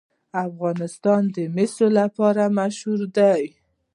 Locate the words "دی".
3.17-3.43